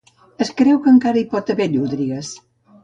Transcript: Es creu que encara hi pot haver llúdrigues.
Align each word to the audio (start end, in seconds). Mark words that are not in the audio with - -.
Es 0.45 0.51
creu 0.61 0.79
que 0.85 0.91
encara 0.95 1.21
hi 1.21 1.25
pot 1.35 1.55
haver 1.55 1.71
llúdrigues. 1.77 2.35